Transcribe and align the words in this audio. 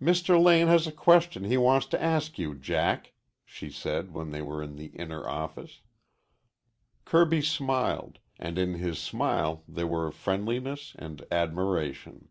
"Mr. 0.00 0.42
Lane 0.42 0.68
has 0.68 0.86
a 0.86 0.90
question 0.90 1.44
he 1.44 1.58
wants 1.58 1.84
to 1.88 2.02
ask 2.02 2.38
you, 2.38 2.54
Jack," 2.54 3.12
she 3.44 3.68
said 3.68 4.14
when 4.14 4.30
they 4.30 4.40
were 4.40 4.62
in 4.62 4.76
the 4.76 4.86
inner 4.86 5.28
office. 5.28 5.82
Kirby 7.04 7.42
smiled, 7.42 8.18
and 8.38 8.56
in 8.58 8.72
his 8.76 8.98
smile 8.98 9.64
there 9.68 9.86
were 9.86 10.10
friendliness 10.10 10.94
and 10.98 11.26
admiration. 11.30 12.28